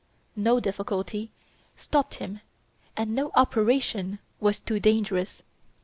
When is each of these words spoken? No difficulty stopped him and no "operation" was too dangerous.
No 0.35 0.59
difficulty 0.59 1.29
stopped 1.75 2.15
him 2.15 2.41
and 2.97 3.13
no 3.13 3.29
"operation" 3.35 4.17
was 4.39 4.59
too 4.59 4.79
dangerous. 4.79 5.43